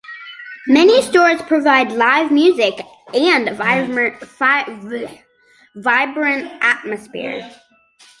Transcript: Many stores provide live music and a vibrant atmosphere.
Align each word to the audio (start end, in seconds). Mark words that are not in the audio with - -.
Many 0.65 0.99
stores 1.03 1.43
provide 1.43 1.91
live 1.91 2.31
music 2.31 2.73
and 3.13 3.47
a 3.47 3.53
vibrant 3.53 4.17
atmosphere. 6.63 7.47